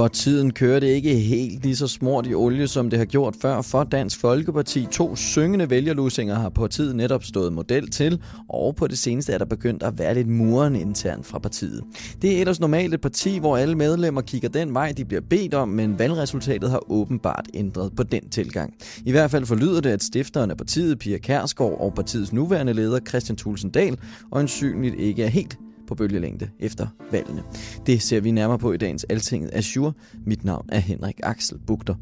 For 0.00 0.08
tiden 0.08 0.52
kører 0.52 0.80
det 0.80 0.86
ikke 0.86 1.14
helt 1.14 1.62
lige 1.62 1.76
så 1.76 1.88
smurt 1.88 2.26
i 2.26 2.34
olie, 2.34 2.68
som 2.68 2.90
det 2.90 2.98
har 2.98 3.06
gjort 3.06 3.36
før 3.42 3.62
for 3.62 3.84
Dansk 3.84 4.20
Folkeparti. 4.20 4.86
To 4.92 5.16
syngende 5.16 5.70
vælgerlusinger 5.70 6.34
har 6.34 6.48
på 6.48 6.66
tiden 6.66 6.96
netop 6.96 7.24
stået 7.24 7.52
model 7.52 7.90
til, 7.90 8.20
og 8.48 8.76
på 8.76 8.86
det 8.86 8.98
seneste 8.98 9.32
er 9.32 9.38
der 9.38 9.44
begyndt 9.44 9.82
at 9.82 9.98
være 9.98 10.14
lidt 10.14 10.28
muren 10.28 10.76
internt 10.76 11.26
fra 11.26 11.38
partiet. 11.38 11.82
Det 12.22 12.36
er 12.36 12.40
ellers 12.40 12.60
normalt 12.60 12.94
et 12.94 13.00
parti, 13.00 13.38
hvor 13.38 13.56
alle 13.56 13.74
medlemmer 13.74 14.20
kigger 14.20 14.48
den 14.48 14.74
vej, 14.74 14.92
de 14.92 15.04
bliver 15.04 15.22
bedt 15.30 15.54
om, 15.54 15.68
men 15.68 15.98
valgresultatet 15.98 16.70
har 16.70 16.90
åbenbart 16.90 17.48
ændret 17.54 17.92
på 17.96 18.02
den 18.02 18.28
tilgang. 18.28 18.74
I 19.04 19.10
hvert 19.10 19.30
fald 19.30 19.46
forlyder 19.46 19.80
det, 19.80 19.90
at 19.90 20.02
stifteren 20.02 20.50
af 20.50 20.56
partiet, 20.56 20.98
Pia 20.98 21.18
Kærsgaard, 21.18 21.80
og 21.80 21.94
partiets 21.94 22.32
nuværende 22.32 22.72
leder, 22.72 23.00
Christian 23.08 23.36
Thulsen 23.36 23.70
Dahl, 23.70 23.98
øjensynligt 24.32 24.94
ikke 24.94 25.24
er 25.24 25.28
helt 25.28 25.58
på 25.90 25.94
bølgelængde 25.94 26.50
efter 26.58 26.86
valgene. 27.12 27.42
Det 27.86 28.02
ser 28.02 28.20
vi 28.20 28.30
nærmere 28.30 28.58
på 28.58 28.72
i 28.72 28.76
dagens 28.76 29.04
Altinget 29.04 29.50
Azure. 29.54 29.92
Mit 30.26 30.44
navn 30.44 30.68
er 30.72 30.78
Henrik 30.78 31.20
Axel 31.22 31.58
Bugter. 31.66 31.94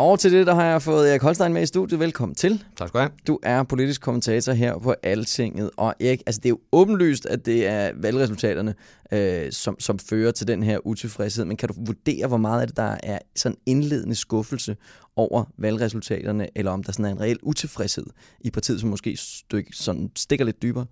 Og 0.00 0.18
til 0.18 0.32
det, 0.32 0.46
der 0.46 0.54
har 0.54 0.64
jeg 0.64 0.82
fået 0.82 1.10
Erik 1.10 1.22
Holstein 1.22 1.52
med 1.52 1.62
i 1.62 1.66
studiet. 1.66 2.00
Velkommen 2.00 2.34
til. 2.34 2.64
Tak 2.76 2.88
skal 2.88 2.98
du 2.98 3.02
have. 3.02 3.10
Du 3.26 3.38
er 3.42 3.62
politisk 3.62 4.00
kommentator 4.00 4.52
her 4.52 4.78
på 4.78 4.94
Altinget. 5.02 5.70
Og 5.76 5.94
Erik, 6.00 6.22
altså 6.26 6.40
det 6.40 6.46
er 6.46 6.50
jo 6.50 6.60
åbenlyst, 6.72 7.26
at 7.26 7.46
det 7.46 7.66
er 7.66 7.90
valgresultaterne, 7.94 8.74
øh, 9.12 9.52
som, 9.52 9.76
som 9.80 9.98
fører 9.98 10.30
til 10.30 10.48
den 10.48 10.62
her 10.62 10.86
utilfredshed. 10.86 11.44
Men 11.44 11.56
kan 11.56 11.68
du 11.68 11.74
vurdere, 11.78 12.26
hvor 12.26 12.36
meget 12.36 12.60
af 12.60 12.66
det, 12.66 12.76
der 12.76 12.96
er 13.02 13.18
sådan 13.36 13.58
indledende 13.66 14.14
skuffelse 14.14 14.76
over 15.16 15.44
valgresultaterne, 15.58 16.48
eller 16.54 16.72
om 16.72 16.82
der 16.82 16.92
sådan 16.92 17.04
er 17.04 17.10
en 17.10 17.20
reel 17.20 17.38
utilfredshed 17.42 18.06
i 18.40 18.50
partiet, 18.50 18.80
som 18.80 18.90
måske 18.90 19.16
stykke, 19.16 19.70
sådan 19.72 20.10
stikker 20.16 20.44
lidt 20.44 20.62
dybere? 20.62 20.86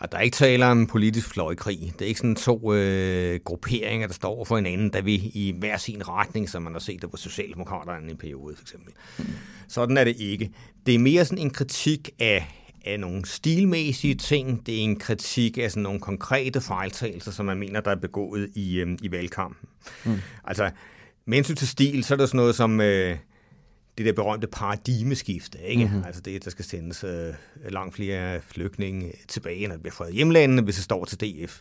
Og 0.00 0.12
der 0.12 0.18
er 0.18 0.22
ikke 0.22 0.34
tale 0.34 0.66
om 0.66 0.86
politisk 0.86 1.28
fløjkrig. 1.28 1.92
Det 1.98 2.04
er 2.04 2.08
ikke 2.08 2.20
sådan 2.20 2.36
to 2.36 2.74
øh, 2.74 3.40
grupperinger, 3.44 4.06
der 4.06 4.14
står 4.14 4.44
for 4.44 4.56
hinanden, 4.56 4.92
der 4.92 5.02
vi 5.02 5.14
i 5.14 5.54
hver 5.58 5.76
sin 5.76 6.08
retning, 6.08 6.48
som 6.48 6.62
man 6.62 6.72
har 6.72 6.80
set 6.80 7.02
det 7.02 7.10
på 7.10 7.16
Socialdemokraterne 7.16 8.08
i 8.08 8.10
en 8.10 8.16
periode, 8.16 8.56
for 8.56 8.62
eksempel. 8.62 8.92
Mm. 9.18 9.24
Sådan 9.68 9.96
er 9.96 10.04
det 10.04 10.16
ikke. 10.18 10.50
Det 10.86 10.94
er 10.94 10.98
mere 10.98 11.24
sådan 11.24 11.44
en 11.44 11.50
kritik 11.50 12.10
af, 12.18 12.66
af 12.84 13.00
nogle 13.00 13.26
stilmæssige 13.26 14.14
ting. 14.14 14.66
Det 14.66 14.74
er 14.74 14.80
en 14.80 14.98
kritik 14.98 15.58
af 15.58 15.70
sådan 15.70 15.82
nogle 15.82 16.00
konkrete 16.00 16.60
fejltagelser, 16.60 17.30
som 17.30 17.46
man 17.46 17.58
mener, 17.58 17.80
der 17.80 17.90
er 17.90 17.96
begået 17.96 18.50
i, 18.54 18.80
øh, 18.80 18.98
i 19.02 19.10
valgkampen. 19.10 19.68
Mm. 20.04 20.18
Altså, 20.44 20.70
med 21.26 21.42
til 21.42 21.68
stil, 21.68 22.04
så 22.04 22.14
er 22.14 22.18
der 22.18 22.26
sådan 22.26 22.38
noget 22.38 22.54
som... 22.54 22.80
Øh, 22.80 23.16
det 24.04 24.16
der 24.16 24.22
berømte 24.22 24.46
paradigmeskifte, 24.46 25.58
ikke? 25.62 25.84
Mm-hmm. 25.84 26.04
Altså 26.04 26.20
det, 26.20 26.44
der 26.44 26.50
skal 26.50 26.64
sendes 26.64 27.04
øh, 27.04 27.34
langt 27.68 27.94
flere 27.94 28.40
flygtninge 28.40 29.12
tilbage, 29.28 29.66
når 29.66 29.74
det 29.74 29.82
bliver 29.82 29.94
fået 29.94 30.12
hjemlandene, 30.12 30.62
hvis 30.62 30.74
det 30.74 30.84
står 30.84 31.04
til 31.04 31.20
DF. 31.20 31.60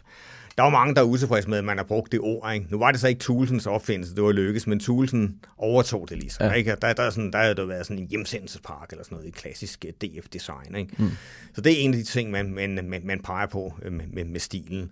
Der 0.57 0.63
var 0.63 0.69
mange, 0.69 0.95
der 0.95 1.01
er 1.01 1.05
utilfredse 1.05 1.49
med, 1.49 1.57
at 1.57 1.63
man 1.63 1.77
har 1.77 1.83
brugt 1.83 2.11
det 2.11 2.19
ord. 2.19 2.53
Ikke? 2.53 2.65
Nu 2.69 2.77
var 2.77 2.91
det 2.91 2.99
så 2.99 3.07
ikke 3.07 3.19
Tulsens 3.19 3.67
opfindelse, 3.67 4.15
det 4.15 4.23
var 4.23 4.31
lykkes, 4.31 4.67
men 4.67 4.79
Tulsen 4.79 5.39
overtog 5.57 6.09
det 6.09 6.17
ligesom. 6.17 6.45
Ja. 6.45 6.51
Ikke? 6.51 6.75
Der, 6.81 6.93
der, 6.93 7.03
er 7.03 7.09
sådan, 7.09 7.31
der 7.31 7.39
havde 7.39 7.55
der 7.55 7.65
været 7.65 7.85
sådan 7.85 8.03
en 8.03 8.09
hjemsendelsespark 8.09 8.89
eller 8.91 9.03
sådan 9.03 9.15
noget 9.15 9.27
i 9.27 9.31
klassisk 9.31 9.85
øh, 9.85 9.93
DF-design. 9.93 10.75
Ikke? 10.75 10.95
Mm. 10.97 11.09
Så 11.53 11.61
det 11.61 11.73
er 11.73 11.77
en 11.77 11.93
af 11.93 11.97
de 11.97 12.03
ting, 12.03 12.31
man, 12.31 12.53
man, 12.53 12.79
man, 12.89 13.01
man 13.03 13.19
peger 13.19 13.47
på 13.47 13.73
øh, 13.81 13.93
med, 13.93 14.05
med, 14.07 14.25
med 14.25 14.39
stilen. 14.39 14.91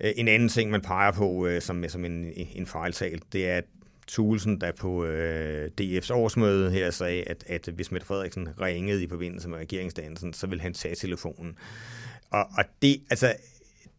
Øh, 0.00 0.12
en 0.16 0.28
anden 0.28 0.48
ting, 0.48 0.70
man 0.70 0.80
peger 0.80 1.12
på 1.12 1.48
som, 1.60 1.84
som 1.88 2.04
en, 2.04 2.32
en 2.54 2.66
fejltal, 2.66 3.20
det 3.32 3.48
er, 3.48 3.56
at 3.56 3.64
Thulesen, 4.12 4.60
der 4.60 4.72
på 4.72 5.04
øh, 5.04 5.70
DF's 5.80 6.12
årsmøde 6.12 6.70
her 6.70 6.90
sagde, 6.90 7.22
at, 7.22 7.44
at 7.46 7.68
hvis 7.74 7.92
Mette 7.92 8.06
Frederiksen 8.06 8.48
ringede 8.60 9.02
i 9.02 9.08
forbindelse 9.08 9.48
med 9.48 9.58
regeringsdannelsen, 9.58 10.32
så 10.32 10.46
ville 10.46 10.62
han 10.62 10.74
tage 10.74 10.94
telefonen. 10.94 11.58
Og, 12.30 12.46
og 12.58 12.64
det, 12.82 13.00
altså, 13.10 13.34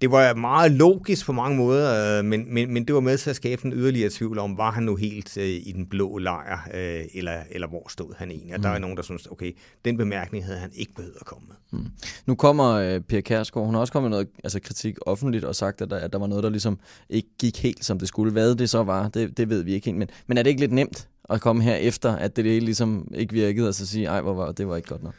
det 0.01 0.11
var 0.11 0.33
meget 0.33 0.71
logisk 0.71 1.25
på 1.25 1.31
mange 1.31 1.57
måder, 1.57 2.19
øh, 2.19 2.25
men, 2.25 2.53
men, 2.53 2.73
men 2.73 2.85
det 2.85 2.95
var 2.95 3.01
med 3.01 3.17
til 3.17 3.29
at 3.29 3.35
skabe 3.35 3.65
en 3.65 3.73
yderligere 3.73 4.09
tvivl 4.09 4.39
om, 4.39 4.57
var 4.57 4.71
han 4.71 4.83
nu 4.83 4.95
helt 4.95 5.37
øh, 5.37 5.45
i 5.45 5.71
den 5.75 5.85
blå 5.85 6.17
lejr, 6.17 6.69
øh, 6.73 7.05
eller, 7.13 7.37
eller 7.51 7.67
hvor 7.67 7.89
stod 7.89 8.13
han 8.17 8.31
egentlig? 8.31 8.53
Og 8.53 8.59
mm. 8.59 8.63
der 8.63 8.69
er 8.69 8.79
nogen, 8.79 8.97
der 8.97 9.03
synes, 9.03 9.25
okay, 9.25 9.51
den 9.85 9.97
bemærkning 9.97 10.45
havde 10.45 10.59
han 10.59 10.69
ikke 10.75 10.93
behøvet 10.93 11.17
at 11.19 11.25
komme 11.25 11.43
med. 11.47 11.79
Mm. 11.79 11.85
Nu 12.25 12.35
kommer 12.35 12.71
øh, 12.71 13.01
Pia 13.01 13.21
Kærsgaard, 13.21 13.65
hun 13.65 13.75
har 13.75 13.81
også 13.81 13.93
kommet 13.93 14.09
med 14.09 14.17
noget 14.17 14.29
altså 14.43 14.59
kritik 14.59 14.97
offentligt 15.05 15.45
og 15.45 15.55
sagt, 15.55 15.81
at 15.81 15.89
der, 15.89 15.97
at 15.97 16.13
der 16.13 16.19
var 16.19 16.27
noget, 16.27 16.43
der 16.43 16.49
ligesom 16.49 16.79
ikke 17.09 17.29
gik 17.39 17.57
helt, 17.57 17.85
som 17.85 17.99
det 17.99 18.07
skulle. 18.07 18.31
Hvad 18.31 18.55
det 18.55 18.69
så 18.69 18.83
var, 18.83 19.07
det, 19.07 19.37
det 19.37 19.49
ved 19.49 19.63
vi 19.63 19.73
ikke 19.73 19.85
helt. 19.85 19.97
Men, 19.97 20.07
men 20.27 20.37
er 20.37 20.43
det 20.43 20.49
ikke 20.49 20.61
lidt 20.61 20.71
nemt 20.71 21.07
at 21.29 21.41
komme 21.41 21.63
her 21.63 21.75
efter, 21.75 22.15
at 22.15 22.35
det, 22.35 22.45
det 22.45 22.63
ligesom 22.63 23.11
ikke 23.15 23.33
virkede, 23.33 23.67
og 23.67 23.75
så 23.75 23.87
sige, 23.87 24.05
ej, 24.05 24.21
hvor 24.21 24.33
var, 24.33 24.51
det 24.51 24.67
var 24.67 24.75
ikke 24.75 24.89
godt 24.89 25.03
nok? 25.03 25.13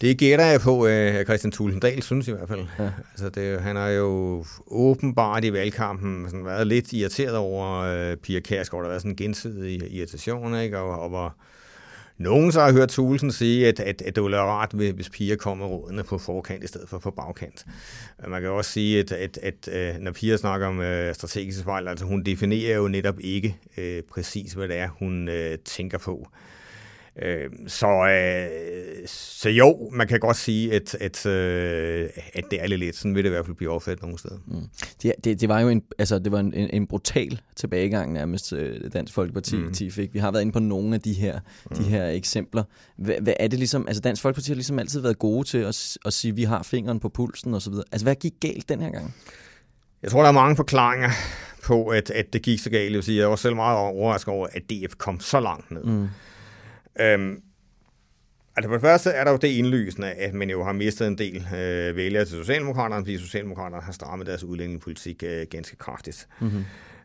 Det 0.00 0.18
gætter 0.18 0.44
jeg 0.44 0.60
på, 0.60 0.82
at 0.82 1.26
Christian 1.26 1.52
Tulsendal 1.52 2.02
synes 2.02 2.28
i 2.28 2.32
hvert 2.32 2.48
fald. 2.48 2.66
Ja. 2.78 2.90
Altså 3.10 3.28
det, 3.28 3.60
han 3.60 3.76
har 3.76 3.88
jo 3.88 4.44
åbenbart 4.66 5.44
i 5.44 5.52
valgkampen 5.52 6.24
sådan 6.30 6.44
været 6.44 6.66
lidt 6.66 6.92
irriteret 6.92 7.36
over 7.36 8.10
uh, 8.12 8.16
Pia 8.16 8.40
Kærsgaard. 8.40 8.82
Der 8.82 8.86
har 8.86 8.90
været 8.90 9.02
sådan 9.02 9.12
en 9.12 9.16
gensidig 9.16 9.92
irritation, 9.92 10.60
ikke? 10.60 10.78
Og, 10.78 11.00
og 11.00 11.08
hvor 11.08 11.36
nogen 12.18 12.52
så 12.52 12.60
har 12.60 12.72
hørt 12.72 12.88
Tulsen 12.88 13.32
sige, 13.32 13.68
at, 13.68 13.80
at, 13.80 14.02
at 14.02 14.16
det 14.16 14.22
ville 14.22 14.36
være 14.36 14.46
rart, 14.46 14.72
hvis 14.72 15.10
Pia 15.10 15.36
kommer 15.36 15.66
rådene 15.66 16.02
på 16.02 16.18
forkant 16.18 16.64
i 16.64 16.66
stedet 16.66 16.88
for 16.88 16.98
på 16.98 17.10
bagkant. 17.10 17.64
Man 18.28 18.42
kan 18.42 18.50
også 18.50 18.70
sige, 18.70 18.98
at, 18.98 19.12
at, 19.12 19.38
at, 19.42 19.68
at 19.68 20.02
når 20.02 20.12
Pia 20.12 20.36
snakker 20.36 20.66
om 20.66 20.78
uh, 20.78 21.12
strategiske 21.12 21.64
fejl, 21.64 21.88
altså 21.88 22.04
hun 22.04 22.22
definerer 22.22 22.76
jo 22.76 22.88
netop 22.88 23.20
ikke 23.20 23.56
uh, 23.78 23.84
præcis, 24.10 24.52
hvad 24.52 24.68
det 24.68 24.76
er, 24.76 24.88
hun 24.88 25.28
uh, 25.28 25.54
tænker 25.64 25.98
på. 25.98 26.28
Øh, 26.32 26.59
så, 27.66 27.86
øh, 27.86 29.06
så 29.06 29.48
jo, 29.48 29.90
man 29.92 30.08
kan 30.08 30.20
godt 30.20 30.36
sige, 30.36 30.74
at, 30.74 30.94
at, 30.94 31.26
øh, 31.26 32.08
at 32.34 32.44
det 32.50 32.62
er 32.62 32.66
lidt 32.66 32.80
lidt. 32.80 32.96
Sådan 32.96 33.14
vil 33.14 33.24
det 33.24 33.30
i 33.30 33.32
hvert 33.32 33.46
fald 33.46 33.56
blive 33.56 33.70
opfattet 33.70 34.02
nogle 34.02 34.18
steder. 34.18 34.38
Mm. 34.46 34.60
Det, 35.02 35.12
det, 35.24 35.40
det 35.40 35.48
var 35.48 35.60
jo 35.60 35.68
en, 35.68 35.82
altså, 35.98 36.18
det 36.18 36.32
var 36.32 36.40
en, 36.40 36.54
en, 36.54 36.70
en 36.72 36.86
brutal 36.86 37.40
tilbagegang 37.56 38.12
nærmest 38.12 38.52
øh, 38.52 38.90
Dansk 38.92 39.14
Folkeparti 39.14 39.56
mm. 39.56 39.74
fik. 39.74 40.14
Vi 40.14 40.18
har 40.18 40.30
været 40.30 40.42
inde 40.42 40.52
på 40.52 40.58
nogle 40.58 40.94
af 40.94 41.00
de 41.00 41.12
her, 41.12 41.40
mm. 41.70 41.76
de 41.76 41.82
her 41.82 42.06
eksempler. 42.08 42.62
Hvad, 42.96 43.14
hvad 43.20 43.34
er 43.40 43.48
det 43.48 43.58
ligesom, 43.58 43.88
altså 43.88 44.00
Dansk 44.00 44.22
Folkeparti 44.22 44.50
har 44.50 44.54
ligesom 44.54 44.78
altid 44.78 45.00
været 45.00 45.18
gode 45.18 45.48
til 45.48 45.58
at, 45.58 45.98
at 46.04 46.12
sige, 46.12 46.30
at 46.30 46.36
vi 46.36 46.44
har 46.44 46.62
fingeren 46.62 47.00
på 47.00 47.08
pulsen 47.08 47.54
osv. 47.54 47.72
Altså 47.92 48.04
hvad 48.04 48.14
gik 48.14 48.34
galt 48.40 48.68
den 48.68 48.80
her 48.80 48.90
gang? 48.90 49.14
Jeg 50.02 50.10
tror, 50.10 50.20
der 50.20 50.28
er 50.28 50.32
mange 50.32 50.56
forklaringer 50.56 51.10
på, 51.62 51.86
at, 51.86 52.10
at 52.10 52.32
det 52.32 52.42
gik 52.42 52.58
så 52.58 52.70
galt. 52.70 52.84
Jeg, 52.84 52.94
vil 52.94 53.02
sige, 53.02 53.20
jeg 53.20 53.30
var 53.30 53.36
selv 53.36 53.56
meget 53.56 53.78
overrasket 53.78 54.34
over, 54.34 54.46
at 54.52 54.62
DF 54.70 54.94
kom 54.98 55.20
så 55.20 55.40
langt 55.40 55.70
ned. 55.70 55.84
Mm. 55.84 56.08
Øhm, 57.00 57.42
altså 58.56 58.68
for 58.68 58.74
det 58.74 58.80
første 58.80 59.10
er 59.10 59.24
der 59.24 59.30
jo 59.30 59.36
det 59.36 59.48
indlysende, 59.48 60.12
at 60.12 60.34
man 60.34 60.50
jo 60.50 60.64
har 60.64 60.72
mistet 60.72 61.06
en 61.06 61.18
del 61.18 61.46
øh, 61.54 61.96
vælgere 61.96 62.24
til 62.24 62.36
Socialdemokraterne, 62.36 63.04
fordi 63.04 63.18
Socialdemokraterne 63.18 63.82
har 63.82 63.92
strammet 63.92 64.26
deres 64.26 64.44
udlændingepolitik 64.44 65.22
øh, 65.22 65.46
ganske 65.50 65.76
kraftigt. 65.76 66.28
Mm-hmm. 66.40 66.64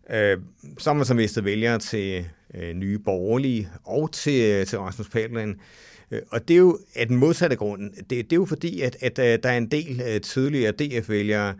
Øh, 0.09 0.37
så 0.77 0.89
har 0.89 0.93
man 0.93 1.05
så 1.05 1.13
mistet 1.13 1.45
vælgere 1.45 1.79
til 1.79 2.25
øh, 2.53 2.73
nye 2.73 2.99
borgerlige 2.99 3.69
og 3.83 4.11
til, 4.11 4.51
øh, 4.51 4.65
til 4.65 4.79
Rasmus 4.79 5.09
Paludan. 5.09 5.49
Øh, 5.49 5.55
og 6.31 6.47
det 6.47 6.53
er 6.53 6.57
jo 6.57 6.79
af 6.95 7.07
den 7.07 7.17
modsatte 7.17 7.55
grund. 7.55 7.91
Det, 7.91 8.09
det 8.09 8.31
er 8.31 8.35
jo 8.35 8.45
fordi, 8.45 8.81
at, 8.81 8.97
at, 9.01 9.19
øh, 9.19 9.39
der 9.43 9.49
er 9.49 9.57
en 9.57 9.71
del 9.71 10.01
uh, 10.15 10.21
tidligere 10.21 10.71
DF-vælgere, 10.71 11.53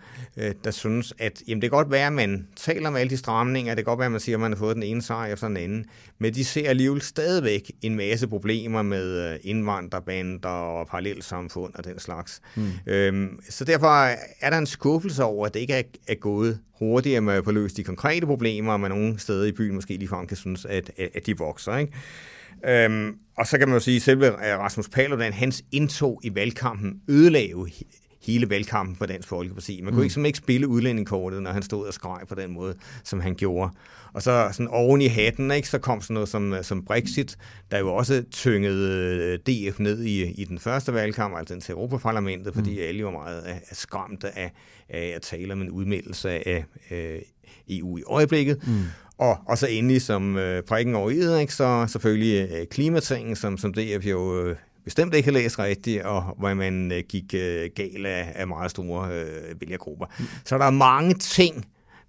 der 0.64 0.72
synes, 0.72 1.14
at 1.20 1.42
jamen, 1.48 1.62
det 1.62 1.70
kan 1.72 1.78
godt 1.78 1.92
være, 1.92 2.08
at 2.08 2.14
man 2.14 2.48
taler 2.56 2.88
om 2.88 2.96
alle 2.96 3.10
de 3.10 3.18
stramninger, 3.18 3.76
det 3.76 3.86
kan 3.86 3.92
godt 3.92 4.00
være, 4.00 4.06
at 4.06 4.12
man 4.12 4.22
siger, 4.22 4.36
at 4.36 4.40
man 4.40 4.52
har 4.52 4.58
fået 4.58 4.76
den 4.76 4.84
ene 4.84 5.02
sejr 5.02 5.34
efter 5.34 5.48
den 5.48 5.58
anden, 5.58 5.86
men 6.20 6.34
de 6.34 6.46
ser 6.46 6.70
alligevel 6.70 7.02
stadigvæk 7.02 7.72
en 7.82 7.96
masse 7.96 8.28
problemer 8.28 8.82
med 8.82 9.38
indvandrerbander 9.44 10.50
og 10.50 10.88
parallelsamfund 10.88 11.74
og 11.76 11.84
den 11.84 12.00
slags. 12.00 12.42
Mm. 12.56 12.72
Øhm, 12.88 13.40
så 13.50 13.66
derfor 13.66 13.88
er 14.42 14.50
der 14.50 14.58
en 14.58 14.66
skuffelse 14.66 15.24
over, 15.24 15.46
at 15.46 15.54
det 15.54 15.60
ikke 15.60 15.74
er, 15.74 15.84
er 16.08 16.16
gået 16.16 16.60
hurtigere 16.80 17.22
med 17.22 17.34
at 17.34 17.44
få 17.44 17.52
løst 17.52 17.78
de 17.78 17.84
konkrete 17.84 18.26
problemer, 18.26 18.74
og 18.74 18.80
man 18.80 18.92
nogle 18.92 19.20
steder 19.20 19.46
i 19.46 19.52
byen 19.52 19.76
måske 19.76 19.98
ligefrem 19.98 20.28
kan 20.28 20.38
synes, 20.38 20.66
at, 20.66 20.92
at 20.98 21.26
de 21.26 21.38
vokser. 21.38 21.78
Ikke? 21.78 21.94
Øhm, 22.68 23.16
og 23.38 23.48
så 23.48 23.58
kan 23.58 23.68
man 23.68 23.76
jo 23.76 23.80
sige, 23.80 23.96
at 23.96 24.02
selve 24.02 24.28
øh, 24.28 24.60
Rasmus 24.60 24.90
Paludan, 24.90 25.34
hans 25.34 25.64
indtog 25.72 26.22
i 26.24 26.36
valgkampen 26.36 27.02
ødelagde 27.10 27.50
jo 27.50 27.68
hele 28.26 28.50
valgkampen 28.50 28.96
for 28.96 29.06
Dansk 29.06 29.28
Folkeparti. 29.28 29.82
Man 29.82 29.94
kunne 29.94 30.02
mm. 30.02 30.20
ikke, 30.20 30.28
ikke 30.28 30.38
spille 30.38 30.68
udlændingkortet, 30.68 31.42
når 31.42 31.52
han 31.52 31.64
stod 31.64 31.88
og 31.88 31.94
skreg 31.94 32.20
på 32.30 32.36
den 32.36 32.52
måde, 32.52 32.76
som 33.04 33.20
han 33.20 33.36
gjorde. 33.36 33.72
Og 34.14 34.22
så 34.22 34.50
sådan 34.52 34.68
oven 34.68 35.02
i 35.02 35.08
hatten, 35.08 35.52
ikke, 35.52 35.68
så 35.68 35.78
kom 35.78 36.02
sådan 36.02 36.14
noget 36.14 36.30
som, 36.30 36.56
som 36.62 36.86
Brexit, 36.86 37.38
der 37.72 37.80
jo 37.80 37.96
også 37.96 38.24
tyngede 38.32 38.90
øh, 39.24 39.40
DF 39.40 39.80
ned 39.80 40.04
i, 40.04 40.32
i 40.32 40.44
den 40.44 40.60
første 40.60 40.94
valgkamp, 40.94 41.38
altså 41.38 41.60
til 41.60 41.72
Europaparlamentet, 41.72 42.54
fordi 42.54 42.72
mm. 42.72 42.88
alle 42.88 43.06
var 43.06 43.12
meget 43.12 43.42
af, 43.42 43.62
af 43.70 43.76
skræmte 43.76 44.38
af, 44.38 44.52
af 44.90 45.14
at 45.16 45.22
tale 45.22 45.54
om 45.54 45.62
en 45.62 45.70
udmeldelse 45.70 46.30
af 46.30 46.66
af 46.90 47.26
EU 47.70 47.98
i 47.98 48.04
øjeblikket. 48.08 48.68
Mm. 48.68 48.84
Og, 49.18 49.38
og 49.48 49.58
så 49.58 49.68
endelig 49.68 50.02
som 50.02 50.38
øh, 50.38 50.64
prikken 50.64 50.96
over 50.96 51.10
i, 51.10 51.42
ikke, 51.42 51.54
så 51.54 51.86
selvfølgelig 51.88 52.50
øh, 52.52 52.68
klimatingen, 52.68 53.36
som, 53.36 53.58
som 53.58 53.74
DF 53.74 54.06
jo 54.06 54.46
øh, 54.46 54.56
bestemt 54.86 55.14
ikke 55.14 55.28
har 55.28 55.34
læst 55.34 55.60
rigtigt, 55.60 56.04
og 56.04 56.22
hvor 56.38 56.54
man 56.54 56.92
øh, 56.92 57.04
gik 57.10 57.34
øh, 57.34 57.70
gal 57.76 58.06
af, 58.06 58.32
af 58.36 58.48
meget 58.48 58.72
store 58.72 59.10
øh, 59.12 59.62
vælgergrupper. 59.62 60.06
Mm. 60.20 60.26
Så 60.46 60.58
der 60.58 60.66
er 60.66 60.72
mange 60.72 61.14
ting, 61.14 61.66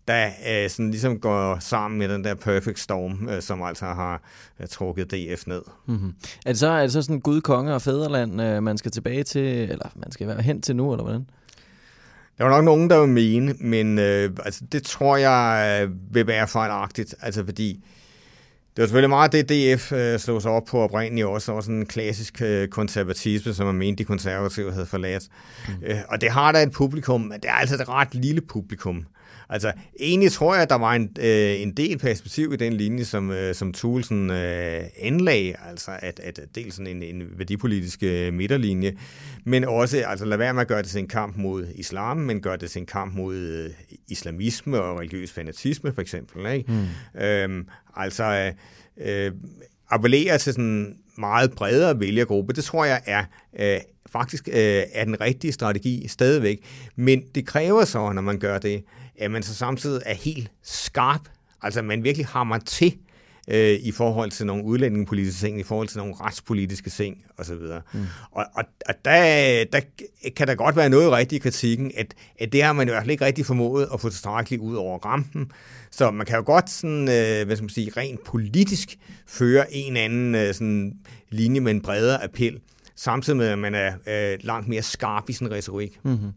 der 0.08 0.26
øh, 0.48 0.70
sådan 0.70 0.90
ligesom 0.90 1.20
går 1.20 1.58
sammen 1.60 1.98
med 1.98 2.08
den 2.08 2.24
der 2.24 2.34
perfect 2.34 2.78
storm, 2.78 3.28
øh, 3.28 3.42
som 3.42 3.62
altså 3.62 3.84
har 3.84 4.22
øh, 4.60 4.66
trukket 4.66 5.10
DF 5.10 5.46
ned. 5.46 5.62
Mm-hmm. 5.86 6.14
Er, 6.46 6.50
det 6.50 6.58
så, 6.58 6.68
er 6.68 6.82
det 6.82 6.92
så 6.92 7.02
sådan 7.02 7.20
Gud, 7.20 7.40
konge 7.40 7.74
og 7.74 7.82
fædreland, 7.82 8.42
øh, 8.42 8.62
man 8.62 8.78
skal 8.78 8.90
tilbage 8.90 9.24
til, 9.24 9.70
eller 9.70 9.88
man 9.96 10.12
skal 10.12 10.26
være 10.26 10.42
hen 10.42 10.62
til 10.62 10.76
nu, 10.76 10.92
eller 10.92 11.04
hvordan? 11.04 11.26
Der 12.38 12.44
var 12.44 12.50
nok 12.50 12.64
nogen, 12.64 12.90
der 12.90 13.00
vil 13.00 13.08
mene, 13.08 13.54
men 13.60 13.98
øh, 13.98 14.30
altså, 14.44 14.64
det 14.72 14.82
tror 14.82 15.16
jeg 15.16 15.80
øh, 15.82 16.14
vil 16.14 16.26
være 16.26 16.48
fejlagtigt, 16.48 17.14
altså 17.20 17.44
fordi 17.44 17.84
det 18.76 18.82
var 18.82 18.86
selvfølgelig 18.86 19.10
meget 19.10 19.32
det, 19.32 19.48
DF 19.48 19.92
øh, 19.92 20.18
slog 20.18 20.42
sig 20.42 20.50
op 20.50 20.64
på 20.64 20.78
oprindeligt 20.78 21.26
også, 21.26 21.52
også 21.52 21.70
en 21.70 21.86
klassisk 21.86 22.42
øh, 22.42 22.68
konservatisme, 22.68 23.54
som 23.54 23.66
man 23.66 23.74
mente, 23.74 23.98
de 23.98 24.04
konservative 24.04 24.72
havde 24.72 24.86
forladt. 24.86 25.24
Mm. 25.68 25.74
Øh, 25.86 25.98
og 26.08 26.20
det 26.20 26.30
har 26.30 26.52
da 26.52 26.62
et 26.62 26.72
publikum, 26.72 27.20
men 27.20 27.32
det 27.32 27.44
er 27.44 27.52
altså 27.52 27.74
et 27.74 27.88
ret 27.88 28.14
lille 28.14 28.40
publikum. 28.40 29.06
Altså, 29.48 29.72
egentlig 30.00 30.32
tror 30.32 30.54
jeg, 30.54 30.62
at 30.62 30.70
der 30.70 30.76
var 30.76 30.92
en, 30.92 31.10
øh, 31.20 31.60
en 31.60 31.72
del 31.72 31.98
perspektiv 31.98 32.52
i 32.52 32.56
den 32.56 32.72
linje, 32.72 33.04
som, 33.04 33.30
øh, 33.30 33.54
som 33.54 33.72
Thulesen 33.72 34.30
øh, 34.30 34.84
anlagde, 35.00 35.54
altså 35.70 35.90
at, 35.98 36.20
at 36.20 36.40
dels 36.54 36.74
sådan 36.74 36.96
en, 36.96 37.02
en 37.02 37.22
værdipolitisk 37.38 38.02
øh, 38.02 38.34
midterlinje, 38.34 38.96
men 39.44 39.64
også 39.64 40.04
altså 40.06 40.24
lad 40.24 40.38
være 40.38 40.54
med 40.54 40.62
at 40.62 40.68
gøre 40.68 40.82
det 40.82 40.90
til 40.90 40.98
en 40.98 41.08
kamp 41.08 41.36
mod 41.36 41.66
islam, 41.74 42.16
men 42.16 42.40
gøre 42.40 42.56
det 42.56 42.70
til 42.70 42.80
en 42.80 42.86
kamp 42.86 43.14
mod 43.14 43.36
øh, 43.36 43.70
islamisme 44.08 44.80
og 44.80 44.98
religiøs 44.98 45.32
fanatisme, 45.32 45.92
for 45.92 46.00
eksempel. 46.00 46.52
Ikke? 46.52 46.72
Mm. 46.72 47.20
Øhm, 47.20 47.68
altså, 47.96 48.52
øh, 49.00 49.32
appellere 49.90 50.38
til 50.38 50.52
sådan 50.52 50.96
meget 51.18 51.52
bredere 51.52 52.00
vælgergruppe, 52.00 52.52
det 52.52 52.64
tror 52.64 52.84
jeg 52.84 53.02
er 53.06 53.24
øh, 53.58 53.80
faktisk 54.12 54.48
øh, 54.48 54.82
er 54.92 55.04
den 55.04 55.20
rigtige 55.20 55.52
strategi 55.52 56.08
stadigvæk. 56.08 56.58
Men 56.96 57.22
det 57.34 57.46
kræver 57.46 57.84
så, 57.84 58.12
når 58.12 58.22
man 58.22 58.38
gør 58.38 58.58
det, 58.58 58.84
at 59.18 59.30
man 59.30 59.42
så 59.42 59.54
samtidig 59.54 60.02
er 60.06 60.14
helt 60.14 60.50
skarp, 60.62 61.20
altså 61.62 61.82
man 61.82 62.04
virkelig 62.04 62.26
hammer 62.26 62.58
til 62.58 62.98
øh, 63.48 63.78
i 63.82 63.92
forhold 63.92 64.30
til 64.30 64.46
nogle 64.46 64.64
udlændingepolitiske 64.64 65.46
ting, 65.46 65.60
i 65.60 65.62
forhold 65.62 65.88
til 65.88 65.98
nogle 65.98 66.14
retspolitiske 66.20 66.90
ting 66.90 67.24
osv. 67.38 67.54
Mm. 67.54 68.06
Og, 68.30 68.44
og, 68.54 68.64
og 68.88 68.94
der, 69.04 69.64
der 69.72 69.80
kan 70.36 70.46
der 70.46 70.54
godt 70.54 70.76
være 70.76 70.88
noget 70.88 71.12
rigtigt 71.12 71.40
i 71.40 71.42
kritikken, 71.42 71.92
at, 71.96 72.14
at 72.40 72.52
det 72.52 72.62
har 72.62 72.72
man 72.72 72.88
i 72.88 72.90
hvert 72.90 73.02
fald 73.02 73.10
ikke 73.10 73.24
rigtig 73.24 73.46
formået 73.46 73.88
at 73.94 74.00
få 74.00 74.08
tilstrækkeligt 74.08 74.62
ud 74.62 74.76
over 74.76 74.98
rampen. 74.98 75.52
Så 75.90 76.10
man 76.10 76.26
kan 76.26 76.36
jo 76.36 76.42
godt 76.46 76.70
sådan, 76.70 77.02
øh, 77.02 77.46
hvad 77.46 77.56
skal 77.56 77.64
man 77.64 77.70
sige, 77.70 77.92
rent 77.96 78.24
politisk 78.24 78.98
føre 79.26 79.74
en 79.74 79.96
anden 79.96 80.34
øh, 80.34 80.54
sådan, 80.54 80.92
linje 81.30 81.60
med 81.60 81.72
en 81.72 81.82
bredere 81.82 82.24
appel 82.24 82.60
samtidig 82.96 83.36
med, 83.36 83.46
at 83.46 83.58
man 83.58 83.74
er 83.74 83.92
øh, 84.06 84.38
langt 84.40 84.68
mere 84.68 84.82
skarp 84.82 85.28
i 85.28 85.32
sin 85.32 85.50
retorik. 85.50 86.00
Mm-hmm. 86.02 86.32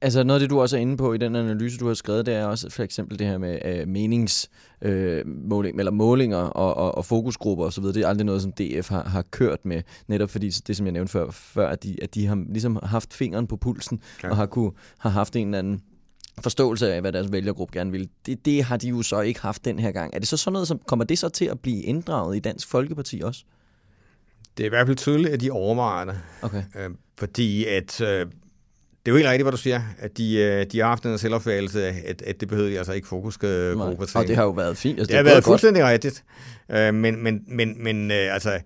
Altså 0.00 0.22
noget 0.22 0.40
af 0.40 0.44
det, 0.44 0.50
du 0.50 0.60
også 0.60 0.76
er 0.76 0.80
inde 0.80 0.96
på 0.96 1.12
i 1.12 1.18
den 1.18 1.36
analyse, 1.36 1.78
du 1.78 1.86
har 1.86 1.94
skrevet, 1.94 2.26
det 2.26 2.34
er 2.34 2.44
også 2.44 2.70
for 2.70 2.82
eksempel 2.82 3.18
det 3.18 3.26
her 3.26 3.38
med 3.38 3.58
øh, 3.64 3.88
menings 3.88 4.50
øh, 4.82 5.26
måling, 5.26 5.78
eller 5.78 5.92
målinger 5.92 6.38
og, 6.38 6.74
og, 6.74 6.94
og 6.94 7.04
fokusgrupper 7.04 7.64
osv. 7.64 7.84
Det 7.84 7.96
er 7.96 8.08
aldrig 8.08 8.26
noget, 8.26 8.42
som 8.42 8.52
DF 8.52 8.88
har, 8.88 9.02
har 9.02 9.22
kørt 9.30 9.64
med, 9.64 9.82
netop 10.08 10.30
fordi 10.30 10.50
det, 10.50 10.76
som 10.76 10.86
jeg 10.86 10.92
nævnte 10.92 11.12
før, 11.12 11.30
før 11.30 11.68
at, 11.68 11.82
de, 11.82 11.96
at 12.02 12.14
de 12.14 12.26
har 12.26 12.44
ligesom 12.52 12.78
haft 12.82 13.14
fingeren 13.14 13.46
på 13.46 13.56
pulsen 13.56 14.00
ja. 14.22 14.30
og 14.30 14.36
har, 14.36 14.46
kunne, 14.46 14.70
har 14.98 15.10
haft 15.10 15.36
en 15.36 15.46
eller 15.46 15.58
anden 15.58 15.82
forståelse 16.40 16.94
af, 16.94 17.00
hvad 17.00 17.12
deres 17.12 17.32
vælgergruppe 17.32 17.78
gerne 17.78 17.90
vil. 17.90 18.08
Det, 18.26 18.44
det 18.44 18.64
har 18.64 18.76
de 18.76 18.88
jo 18.88 19.02
så 19.02 19.20
ikke 19.20 19.40
haft 19.40 19.64
den 19.64 19.78
her 19.78 19.92
gang. 19.92 20.14
Er 20.14 20.18
det 20.18 20.28
så 20.28 20.36
sådan 20.36 20.52
noget, 20.52 20.68
som 20.68 20.80
kommer 20.86 21.04
det 21.04 21.18
så 21.18 21.28
til 21.28 21.44
at 21.44 21.60
blive 21.60 21.82
inddraget 21.82 22.36
i 22.36 22.40
Dansk 22.40 22.68
Folkeparti 22.68 23.20
også? 23.24 23.44
Det 24.56 24.64
er 24.64 24.66
i 24.66 24.68
hvert 24.68 24.86
fald 24.86 24.96
tydeligt, 24.96 25.34
at 25.34 25.40
de 25.40 25.50
overvejer 25.50 26.04
det. 26.04 26.20
Okay. 26.42 26.62
Øh, 26.76 26.90
fordi 27.18 27.64
at... 27.64 28.00
Øh, 28.00 28.26
det 29.06 29.08
er 29.08 29.12
jo 29.12 29.16
helt 29.16 29.28
rigtigt, 29.28 29.44
hvad 29.44 29.52
du 29.52 29.58
siger, 29.58 29.82
at 29.98 30.18
de, 30.18 30.36
øh, 30.36 30.66
de 30.72 30.78
har 30.80 30.86
haft 30.86 31.06
en 31.06 31.18
selvopfattelse 31.18 31.86
at, 31.86 32.22
at 32.22 32.40
det 32.40 32.48
behøvede 32.48 32.72
de 32.72 32.78
altså 32.78 32.92
ikke 32.92 33.08
fokusgrupper 33.08 34.06
til. 34.06 34.16
Og 34.16 34.26
det 34.26 34.36
har 34.36 34.42
jo 34.42 34.50
været 34.50 34.76
fint. 34.76 34.98
Altså, 34.98 35.12
det, 35.12 35.18
det 35.18 35.26
har 35.26 35.34
været 35.34 35.44
fuldstændig 35.44 35.80
godt. 35.80 35.92
rigtigt. 35.92 36.24
Øh, 36.70 36.94
men 36.94 37.22
men, 37.22 37.44
men, 37.48 37.84
men 37.84 38.10
øh, 38.10 38.34
altså, 38.34 38.60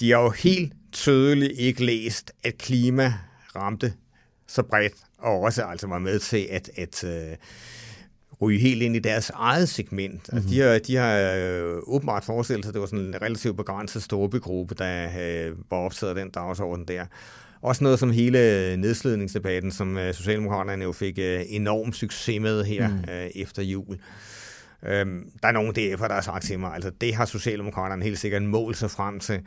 de 0.00 0.10
har 0.10 0.20
jo 0.20 0.30
helt 0.30 0.72
tydeligt 0.92 1.52
ikke 1.56 1.84
læst, 1.84 2.32
at 2.44 2.58
klima 2.58 3.14
ramte 3.56 3.92
så 4.48 4.62
bredt, 4.62 4.94
og 5.18 5.40
også 5.40 5.62
altså 5.62 5.86
var 5.86 5.98
med 5.98 6.18
til 6.18 6.46
at, 6.50 6.70
at 6.76 7.04
øh, 7.04 7.36
ryge 8.42 8.58
helt 8.58 8.82
ind 8.82 8.96
i 8.96 8.98
deres 8.98 9.30
eget 9.30 9.68
segment. 9.68 10.12
Mm-hmm. 10.12 10.36
Altså, 10.36 10.50
de 10.50 10.60
har, 10.60 10.78
de 10.78 10.96
har 10.96 11.34
øh, 11.36 11.78
åbenbart 11.86 12.24
forestillet 12.24 12.64
sig, 12.64 12.70
at 12.70 12.74
det 12.74 12.80
var 12.80 12.86
sådan 12.86 13.04
en 13.04 13.22
relativt 13.22 13.56
begrænset 13.56 14.02
storbegruppe, 14.02 14.74
der 14.74 15.08
øh, 15.20 15.56
var 15.70 15.76
optaget 15.76 16.10
af 16.10 16.14
den 16.14 16.30
dagsorden 16.30 16.84
der. 16.88 17.04
Også 17.62 17.84
noget 17.84 17.98
som 17.98 18.10
hele 18.10 18.38
nedslidningsdebatten, 18.76 19.70
som 19.70 19.98
øh, 19.98 20.14
Socialdemokraterne 20.14 20.84
jo 20.84 20.92
fik 20.92 21.18
øh, 21.18 21.40
enorm 21.48 21.92
succes 21.92 22.40
med 22.40 22.64
her 22.64 22.88
mm. 22.88 22.94
øh, 22.94 23.30
efter 23.34 23.62
jul. 23.62 23.98
Øhm, 24.86 25.30
der 25.42 25.48
er 25.48 25.52
nogen 25.52 25.70
DF'er, 25.70 26.08
der 26.08 26.14
har 26.14 26.20
sagt 26.20 26.44
til 26.44 26.58
mig, 26.58 26.74
altså 26.74 26.90
det 27.00 27.14
har 27.14 27.24
Socialdemokraterne 27.24 28.04
helt 28.04 28.18
sikkert 28.18 28.42
målt 28.42 28.76
sig 28.76 28.90
frem 28.90 29.20
til. 29.20 29.40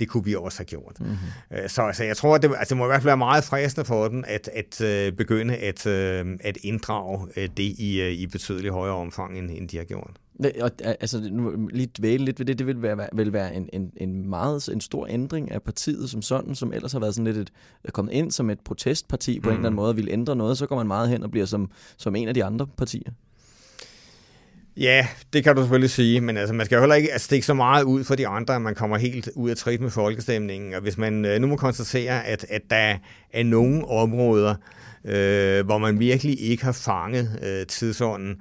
Det 0.00 0.08
kunne 0.08 0.24
vi 0.24 0.34
også 0.34 0.58
have 0.58 0.66
gjort. 0.66 1.00
Mm-hmm. 1.00 1.16
Øh, 1.58 1.68
så 1.68 1.82
altså, 1.82 2.04
jeg 2.04 2.16
tror, 2.16 2.34
at 2.34 2.42
det, 2.42 2.50
altså, 2.58 2.74
det 2.74 2.76
må 2.76 2.84
i 2.84 2.86
hvert 2.86 3.02
fald 3.02 3.08
være 3.08 3.16
meget 3.16 3.44
fristende 3.44 3.84
for 3.84 4.08
dem 4.08 4.24
at, 4.26 4.50
at 4.54 4.80
øh, 4.80 5.12
begynde 5.12 5.56
at, 5.56 5.86
øh, 5.86 6.26
at 6.40 6.58
inddrage 6.62 7.28
øh, 7.36 7.48
det 7.56 7.62
i, 7.78 8.00
øh, 8.00 8.12
i 8.12 8.26
betydeligt 8.26 8.72
højere 8.72 8.94
omfang, 8.94 9.38
end, 9.38 9.50
end 9.50 9.68
de 9.68 9.76
har 9.76 9.84
gjort. 9.84 10.10
Og, 10.60 10.70
altså, 10.84 11.28
nu, 11.30 11.68
lige 11.70 11.88
dvæle 11.98 12.24
lidt 12.24 12.38
ved 12.38 12.46
det, 12.46 12.58
det 12.58 12.66
vil 12.66 12.82
være, 12.82 13.08
vil 13.12 13.32
være 13.32 13.54
en, 13.54 13.68
en, 13.72 13.92
en 13.96 14.28
meget 14.28 14.68
en 14.68 14.80
stor 14.80 15.06
ændring 15.06 15.50
af 15.50 15.62
partiet 15.62 16.10
som 16.10 16.22
sådan, 16.22 16.54
som 16.54 16.72
ellers 16.72 16.92
har 16.92 17.00
været 17.00 17.14
sådan 17.14 17.34
lidt 17.34 17.36
et, 17.36 17.52
kommet 17.92 18.12
ind 18.12 18.30
som 18.30 18.50
et 18.50 18.60
protestparti 18.60 19.40
på 19.40 19.48
mm. 19.48 19.52
en 19.52 19.56
eller 19.56 19.66
anden 19.66 19.76
måde 19.76 19.88
og 19.88 19.96
vil 19.96 20.08
ændre 20.10 20.36
noget, 20.36 20.58
så 20.58 20.66
går 20.66 20.76
man 20.76 20.86
meget 20.86 21.08
hen 21.08 21.22
og 21.22 21.30
bliver 21.30 21.46
som, 21.46 21.70
som 21.96 22.16
en 22.16 22.28
af 22.28 22.34
de 22.34 22.44
andre 22.44 22.66
partier. 22.66 23.10
Ja, 24.76 25.06
det 25.32 25.44
kan 25.44 25.56
du 25.56 25.62
selvfølgelig 25.62 25.90
sige, 25.90 26.20
men 26.20 26.36
altså, 26.36 26.54
man 26.54 26.66
skal 26.66 26.76
jo 26.76 26.82
heller 26.82 26.94
ikke 26.94 27.12
altså, 27.12 27.24
stikke 27.24 27.46
så 27.46 27.54
meget 27.54 27.82
ud 27.84 28.04
for 28.04 28.14
de 28.14 28.28
andre, 28.28 28.54
at 28.54 28.62
man 28.62 28.74
kommer 28.74 28.96
helt 28.96 29.28
ud 29.34 29.50
af 29.50 29.56
trit 29.56 29.80
med 29.80 29.90
folkestemningen. 29.90 30.74
Og 30.74 30.80
hvis 30.80 30.98
man 30.98 31.24
øh, 31.24 31.40
nu 31.40 31.46
må 31.46 31.56
konstatere, 31.56 32.26
at, 32.26 32.46
at 32.48 32.62
der 32.70 32.96
er 33.32 33.42
nogle 33.42 33.88
områder, 33.88 34.54
øh, 35.04 35.64
hvor 35.64 35.78
man 35.78 36.00
virkelig 36.00 36.40
ikke 36.40 36.64
har 36.64 36.72
fanget 36.72 37.38
øh, 37.42 37.66
tidsånden, 37.66 38.36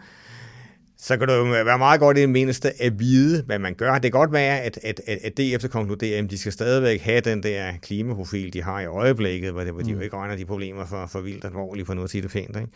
så 1.04 1.18
kan 1.18 1.28
det 1.28 1.38
jo 1.38 1.44
være 1.44 1.78
meget 1.78 2.00
godt 2.00 2.18
i 2.18 2.22
det 2.22 2.30
mindste 2.30 2.82
at 2.82 3.00
vide, 3.00 3.44
hvad 3.44 3.60
man 3.60 3.74
gør. 3.74 3.94
Det 3.94 4.02
kan 4.02 4.12
godt 4.12 4.32
være, 4.32 4.62
at, 4.62 4.80
at, 4.84 5.02
at, 5.08 5.18
at 5.24 5.38
DF 5.38 5.70
konkluderer, 5.70 6.24
at 6.24 6.32
de 6.32 6.38
skal 6.38 6.52
stadigvæk 6.52 7.02
have 7.02 7.22
den 7.22 7.44
der 7.44 7.72
klimaprofil, 7.82 8.54
de 8.54 8.64
har 8.64 8.80
i 8.80 8.86
øjeblikket, 8.86 9.52
hvor, 9.52 9.64
det, 9.64 9.74
hvor 9.74 9.82
de 9.82 9.90
jo 9.90 9.96
mm. 9.96 10.02
ikke 10.02 10.18
regner 10.18 10.36
de 10.36 10.46
problemer 10.46 10.86
for, 10.86 11.06
for 11.06 11.22
vildt 11.22 11.46
alvorligt, 11.46 11.88
for 11.88 11.94
nu 11.94 12.04
at 12.04 12.10
sige 12.10 12.22
det 12.22 12.32
pænt. 12.32 12.56
Ikke? 12.56 12.68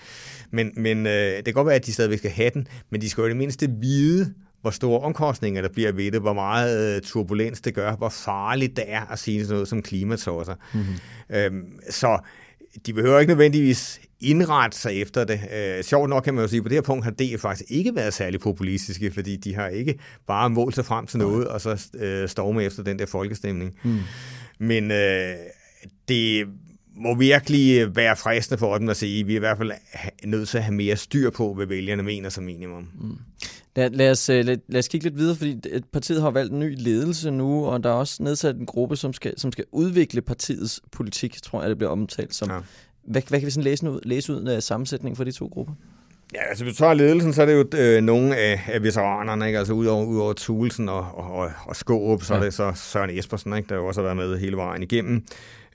Men, 0.52 0.72
men 0.76 1.08
øh, 1.08 1.38
det 1.38 1.46
kan 1.46 1.54
godt 1.54 1.68
være, 1.68 1.76
at 1.76 1.86
de 1.86 1.94
stadigvæk 1.94 2.18
skal 2.18 2.32
have 2.32 2.50
den, 2.54 2.68
men 2.90 3.02
de 3.02 3.10
skal 3.10 3.22
jo 3.22 3.26
i 3.26 3.30
det 3.30 3.38
mindste 3.38 3.70
vide, 3.82 4.34
hvor 4.62 4.72
store 4.72 5.00
omkostninger 5.00 5.62
der 5.62 5.70
bliver 5.70 5.92
ved 5.92 6.12
det, 6.12 6.22
hvor 6.22 6.34
meget 6.34 6.96
øh, 6.96 7.02
turbulens 7.02 7.62
det 7.62 7.74
gør, 7.74 7.96
hvor 7.96 8.10
farligt 8.10 8.76
det 8.76 8.84
er 8.88 9.12
at 9.12 9.20
sige 9.20 9.42
sådan 9.42 9.54
noget 9.54 9.68
som 9.68 9.82
klimatosser. 9.82 10.56
Mm-hmm. 10.74 11.36
Øhm, 11.36 11.80
så 11.90 12.20
de 12.86 12.94
behøver 12.94 13.20
ikke 13.20 13.32
nødvendigvis 13.32 14.02
indrette 14.20 14.78
sig 14.78 15.02
efter 15.02 15.24
det. 15.24 15.40
Øh, 15.54 15.84
sjovt 15.84 16.10
nok 16.10 16.24
kan 16.24 16.34
man 16.34 16.44
jo 16.44 16.48
sige, 16.48 16.58
at 16.58 16.64
på 16.64 16.70
det 16.70 16.76
her 16.76 16.82
punkt 16.82 17.04
har 17.04 17.12
DF 17.12 17.42
faktisk 17.42 17.72
ikke 17.72 17.96
været 17.96 18.14
særlig 18.14 18.40
populistiske, 18.40 19.12
fordi 19.12 19.36
de 19.36 19.56
har 19.56 19.68
ikke 19.68 20.00
bare 20.28 20.50
målt 20.50 20.76
sig 20.76 20.86
frem 20.86 21.08
til 21.08 21.20
noget, 21.20 21.48
og 21.48 21.62
så 21.62 21.88
øh, 21.94 22.30
storme 22.30 22.64
efter 22.64 22.84
den 22.84 23.00
der 23.00 23.06
folkestemning. 23.06 23.76
Mm. 23.84 24.00
Men 24.60 24.92
øh, 24.92 25.36
det 26.08 26.48
må 26.98 27.16
virkelig 27.16 27.96
være 27.96 28.16
fristende 28.16 28.58
for 28.58 28.78
dem 28.78 28.90
at 28.90 28.98
sige, 28.98 29.20
at 29.20 29.28
vi 29.28 29.34
er 29.34 29.36
i 29.36 29.40
hvert 29.40 29.58
fald 29.58 29.72
nødt 30.24 30.50
til 30.50 30.58
at 30.58 30.64
have 30.64 30.76
mere 30.76 30.96
styr 30.96 31.30
på, 31.30 31.54
hvad 31.54 31.66
vælgerne 31.66 32.04
mener 32.04 32.30
som 32.30 32.44
minimum. 32.44 32.88
Mm. 33.02 33.18
Lad, 33.76 33.90
lad, 33.90 34.12
os, 34.12 34.30
øh, 34.30 34.46
lad, 34.46 34.58
lad 34.68 34.80
os 34.80 34.88
kigge 34.88 35.04
lidt 35.04 35.18
videre, 35.18 35.36
fordi 35.36 35.62
partiet 35.94 36.22
har 36.22 36.32
valgt 36.32 36.54
en 36.54 36.60
ny 36.60 36.76
ledelse 36.78 37.32
nu, 37.32 37.66
og 37.66 37.84
der 37.84 37.90
er 37.90 37.94
også 37.94 38.24
nedsat 38.24 38.56
en 38.56 38.66
gruppe, 38.66 38.96
som 38.96 39.14
skal, 39.14 39.40
som 39.40 39.52
skal 39.52 39.66
udvikle 39.72 40.22
partiets 40.22 40.82
politik, 40.92 41.42
tror 41.42 41.62
jeg, 41.62 41.70
det 41.70 41.78
bliver 41.78 41.92
omtalt 41.92 42.36
som. 42.36 42.50
Ja. 42.50 42.58
Hvad, 43.08 43.22
hvad 43.30 43.40
kan 43.40 43.46
vi 43.46 43.52
sådan 43.52 43.64
læse 43.64 43.92
ud, 43.92 44.00
læse 44.04 44.34
ud 44.34 44.44
af 44.44 44.64
sammensætningen 44.64 45.16
for 45.16 45.24
de 45.24 45.32
to 45.32 45.48
grupper? 45.48 45.74
Ja, 46.34 46.50
altså 46.50 46.64
hvis 46.64 46.74
du 46.74 46.78
tager 46.78 46.94
ledelsen, 46.94 47.34
så 47.34 47.42
er 47.42 47.46
det 47.46 47.54
jo 47.54 47.66
øh, 47.78 48.02
nogle 48.02 48.38
af, 48.38 48.62
af 48.68 48.84
veteranerne, 48.84 49.48
ikke? 49.48 49.60
altså 49.60 49.74
udover, 49.74 50.06
udover 50.06 50.34
Tulsen 50.34 50.90
og, 50.90 51.08
og, 51.14 51.52
og, 51.66 51.76
Skåb, 51.76 52.24
så 52.24 52.34
ja. 52.34 52.40
er 52.40 52.44
det 52.44 52.54
så 52.54 52.72
Søren 52.76 53.10
Espersen, 53.10 53.58
ikke? 53.58 53.70
der 53.70 53.76
jo 53.76 53.86
også 53.86 54.02
har 54.02 54.04
været 54.04 54.18
med 54.30 54.40
hele 54.40 54.58
vejen 54.58 54.84
igennem. 54.84 55.24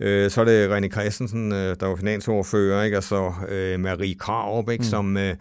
Øh, 0.01 0.31
så 0.31 0.41
er 0.41 0.45
det 0.45 0.69
René 0.69 0.89
Christensen, 0.89 1.53
øh, 1.53 1.77
der 1.81 1.87
var 1.87 1.97
finansordfører, 1.97 2.83
ikke? 2.85 2.97
og 2.97 3.03
så 3.03 3.33
øh, 3.49 3.81
Marie 3.81 4.15
Krav, 4.15 4.69
ikke? 4.73 4.83
Mm. 4.83 4.89
som... 4.89 5.17
Øh, 5.17 5.37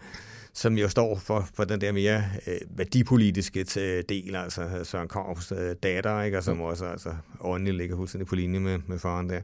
som 0.54 0.78
jo 0.78 0.88
står 0.88 1.18
for, 1.18 1.48
for 1.54 1.64
den 1.64 1.80
der 1.80 1.92
mere 1.92 2.24
øh, 2.46 2.60
værdipolitiske 2.70 3.64
del, 4.08 4.36
altså 4.36 4.80
Søren 4.84 5.08
Kravs 5.08 5.52
øh, 5.52 5.76
datter, 5.82 6.22
ikke? 6.22 6.38
og 6.38 6.44
som 6.44 6.60
også 6.60 6.84
altså, 6.84 7.14
åndelig 7.40 7.74
ligger 7.74 7.96
fuldstændig 7.96 8.26
på 8.26 8.34
linje 8.34 8.60
med, 8.60 8.78
med 8.86 8.98
faren 8.98 9.30
der. 9.30 9.40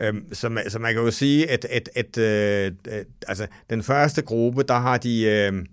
Øhm, 0.00 0.34
så, 0.34 0.48
man, 0.48 0.70
så 0.70 0.78
man 0.78 0.94
kan 0.94 1.02
jo 1.02 1.10
sige, 1.10 1.50
at, 1.50 1.64
at, 1.64 1.88
at 1.94 2.18
øh, 2.18 2.72
altså, 3.28 3.46
den 3.70 3.82
første 3.82 4.22
gruppe, 4.22 4.62
der 4.62 4.78
har 4.78 4.98
de 4.98 5.22
øh, 5.22 5.66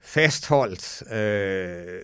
fastholdt 0.00 1.02
øh, 1.12 2.00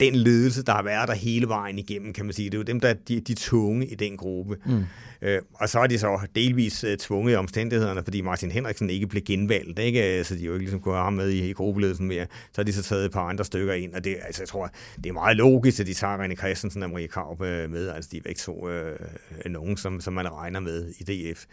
den 0.00 0.14
ledelse, 0.14 0.62
der 0.62 0.72
har 0.72 0.82
været 0.82 1.08
der 1.08 1.14
hele 1.14 1.48
vejen 1.48 1.78
igennem, 1.78 2.12
kan 2.12 2.24
man 2.24 2.32
sige. 2.32 2.50
Det 2.50 2.54
er 2.54 2.58
jo 2.58 2.62
dem, 2.62 2.80
der 2.80 2.88
er 2.88 2.94
de, 2.94 3.20
de 3.20 3.34
tunge 3.34 3.86
i 3.86 3.94
den 3.94 4.16
gruppe. 4.16 4.56
Mm. 4.66 4.84
Øh, 5.22 5.42
og 5.54 5.68
så 5.68 5.78
er 5.78 5.86
de 5.86 5.98
så 5.98 6.26
delvis 6.34 6.84
uh, 6.84 6.90
tvunget 6.98 7.32
i 7.32 7.36
omstændighederne, 7.36 8.02
fordi 8.04 8.20
Martin 8.20 8.50
Henriksen 8.50 8.90
ikke 8.90 9.06
blev 9.06 9.22
genvalgt, 9.22 9.78
ikke? 9.78 10.24
så 10.24 10.34
de 10.34 10.44
jo 10.44 10.52
ikke 10.52 10.64
ligesom 10.64 10.80
kunne 10.80 10.94
have 10.94 11.04
ham 11.04 11.12
med 11.12 11.28
i, 11.28 11.50
i 11.50 11.52
gruppeledelsen 11.52 12.08
mere. 12.08 12.26
Så 12.52 12.56
har 12.56 12.62
de 12.62 12.72
så 12.72 12.82
taget 12.82 13.04
et 13.04 13.12
par 13.12 13.28
andre 13.28 13.44
stykker 13.44 13.74
ind, 13.74 13.94
og 13.94 14.04
det, 14.04 14.16
altså, 14.26 14.42
jeg 14.42 14.48
tror, 14.48 14.70
det 14.96 15.06
er 15.06 15.12
meget 15.12 15.36
logisk, 15.36 15.80
at 15.80 15.86
de 15.86 15.94
tager 15.94 16.18
René 16.18 16.34
Christensen 16.34 16.82
og 16.82 16.90
Marie 16.90 17.08
Kaup 17.08 17.40
uh, 17.40 17.46
med. 17.46 17.88
Altså, 17.88 18.10
de 18.12 18.16
er 18.16 18.28
ikke 18.28 18.42
så 18.42 18.52
uh, 18.52 19.50
nogen, 19.52 19.76
som, 19.76 20.00
som 20.00 20.12
man 20.12 20.32
regner 20.32 20.60
med 20.60 20.92
i 20.98 21.02
DF. 21.02 21.44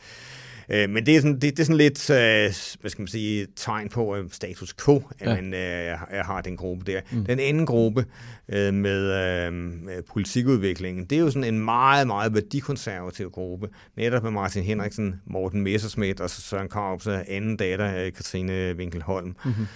Øh, 0.72 0.90
men 0.90 1.06
det 1.06 1.16
er 1.16 1.22
sådan, 1.22 1.34
det, 1.34 1.42
det 1.42 1.60
er 1.60 1.64
sådan 1.64 1.78
lidt, 1.78 2.10
øh, 2.10 2.78
hvad 2.82 2.90
skal 2.90 3.02
man 3.02 3.08
sige, 3.08 3.48
tegn 3.56 3.90
på 3.90 4.16
øh, 4.16 4.30
status 4.32 4.74
quo, 4.74 5.04
at 5.20 5.28
ja. 5.28 5.36
man 5.36 5.54
øh, 5.54 5.98
har 6.26 6.42
den 6.42 6.58
gruppe 6.58 6.92
der. 6.92 7.02
Mm. 7.12 7.26
Den 7.26 7.40
anden 7.40 7.66
gruppe 7.66 8.06
øh, 8.50 8.74
med 8.74 9.14
øh, 9.48 10.04
politikudviklingen, 10.04 11.06
det 11.06 11.16
er 11.16 11.20
jo 11.20 11.32
sådan 11.32 11.54
en 11.54 11.60
meget, 11.60 12.08
meget 12.08 12.34
værdikonservativ 12.34 13.32
gruppe. 13.32 13.70
Netop 13.98 14.24
med 14.24 14.32
Martin 14.32 14.64
Henriksen, 14.64 15.22
Morten 15.26 15.62
Messerschmidt 15.62 16.20
og 16.20 16.30
Søren 16.30 16.70
Karps 16.70 17.08
anden 17.08 17.58
datter, 17.58 18.10
Katrine 18.10 18.76
Winkelholm. 18.78 19.36
Mm-hmm. 19.46 19.68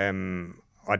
Øhm, 0.00 0.52
og 0.82 0.98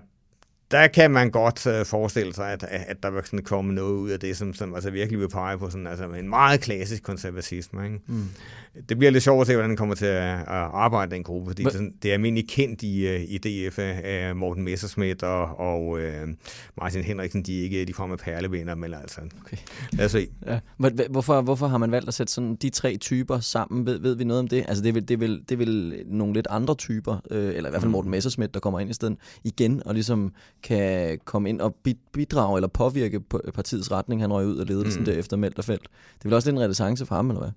der 0.71 0.87
kan 0.87 1.11
man 1.11 1.31
godt 1.31 1.67
uh, 1.67 1.87
forestille 1.87 2.35
sig, 2.35 2.53
at, 2.53 2.65
at 2.71 3.03
der 3.03 3.11
vil 3.11 3.23
sådan 3.25 3.43
komme 3.45 3.75
noget 3.75 3.93
ud 3.93 4.11
af 4.11 4.21
det, 4.21 4.37
som, 4.37 4.55
som 4.55 4.75
altså 4.75 4.91
virkelig 4.91 5.21
vil 5.21 5.29
pege 5.29 5.59
på 5.59 5.71
sådan, 5.71 5.87
altså 5.87 6.05
en 6.05 6.29
meget 6.29 6.61
klassisk 6.61 7.03
konservatisme. 7.03 7.85
Ikke? 7.85 8.01
Mm. 8.07 8.29
Det 8.89 8.99
bliver 8.99 9.11
lidt 9.11 9.25
sjovt 9.25 9.41
at 9.41 9.47
se, 9.47 9.53
hvordan 9.53 9.71
den 9.71 9.77
kommer 9.77 9.95
til 9.95 10.07
at, 10.07 10.39
at 10.39 10.47
arbejde 10.49 11.11
den 11.11 11.23
gruppe, 11.23 11.51
fordi 11.51 11.65
det, 11.65 11.93
det 12.03 12.09
er 12.09 12.13
almindeligt 12.13 12.51
kendt 12.51 12.83
i, 12.83 13.15
uh, 13.15 13.23
i 13.23 13.39
DF 13.39 13.79
af 13.79 14.37
Morten 14.37 14.65
Messerschmidt 14.65 15.23
og, 15.23 15.59
og 15.59 15.89
uh, 15.89 16.01
Martin 16.77 17.03
Henriksen, 17.03 17.43
de 17.43 17.59
er 17.59 17.63
ikke 17.63 17.85
de 17.85 17.95
fremme 17.95 18.17
perlevenner, 18.17 18.75
men 18.75 18.95
altså, 18.95 19.21
okay. 19.41 19.57
lad 19.93 20.05
os 20.05 20.13
se. 20.13 20.29
Ja. 20.47 20.59
Hvorfor, 21.11 21.41
hvorfor 21.41 21.67
har 21.67 21.79
man 21.79 21.91
valgt 21.91 22.09
at 22.09 22.15
sætte 22.15 22.33
sådan 22.33 22.57
de 22.57 22.71
tre 22.71 22.97
typer 22.97 23.41
sammen? 23.41 23.87
Ved, 23.87 23.99
ved 23.99 24.15
vi 24.15 24.25
noget 24.25 24.41
om 24.41 24.49
det? 24.49 24.65
Altså 24.69 24.83
det 24.83 24.89
er 24.89 24.93
vel, 24.93 25.09
det 25.09 25.15
er 25.15 25.19
vel, 25.19 25.41
det 25.49 25.53
er 25.53 25.57
vel 25.57 26.03
nogle 26.07 26.35
lidt 26.35 26.47
andre 26.51 26.75
typer, 26.75 27.17
øh, 27.31 27.55
eller 27.55 27.69
i 27.69 27.71
hvert 27.71 27.83
fald 27.83 27.89
mm. 27.89 27.93
Morten 27.93 28.11
Messerschmidt, 28.11 28.55
der 28.55 28.61
kommer 28.61 28.81
ind 28.81 28.91
i 28.91 28.95
stedet 28.95 29.17
igen, 29.45 29.83
og 29.87 29.95
ligesom 29.95 30.33
kan 30.63 31.19
komme 31.25 31.49
ind 31.49 31.61
og 31.61 31.77
bidrage 32.13 32.57
eller 32.57 32.69
påvirke 32.69 33.21
partiets 33.55 33.93
retning. 33.93 34.21
Han 34.21 34.33
røg 34.33 34.47
ud 34.47 34.59
af 34.59 34.69
ledelsen 34.69 35.01
mm. 35.01 35.05
derefter 35.05 35.63
felt. 35.63 35.83
Det 35.83 36.25
vel 36.25 36.35
også 36.35 36.49
lidt 36.49 36.57
en 36.57 36.63
renaissance 36.63 37.07
for 37.07 37.15
ham, 37.15 37.31
eller 37.31 37.41
hvad? 37.41 37.51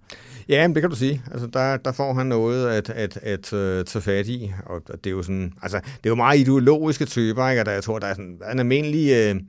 Ja, 0.50 0.67
det 0.67 0.81
kan 0.81 0.89
du 0.89 0.96
sige. 0.96 1.22
Altså, 1.31 1.48
der, 1.48 1.77
der 1.77 1.91
får 1.91 2.13
han 2.13 2.25
noget 2.25 2.70
at, 2.70 2.89
at, 2.89 3.17
at, 3.17 3.53
at 3.53 3.79
uh, 3.79 3.86
tage 3.86 4.01
fat 4.01 4.27
i, 4.27 4.51
og 4.65 4.81
det 4.88 5.05
er 5.05 5.12
jo 5.12 5.24
sådan, 5.24 5.53
altså, 5.62 5.77
det 5.77 6.05
er 6.05 6.10
jo 6.10 6.15
meget 6.15 6.39
ideologiske 6.39 7.05
typer, 7.05 7.50
ikke? 7.50 7.62
og 7.62 7.65
der, 7.65 7.72
jeg 7.72 7.84
tror, 7.84 8.00
der 8.00 8.08
er 8.08 8.13
sådan 8.13 8.39
en 8.51 8.60
almindelig 8.60 9.31
uh, 9.36 9.41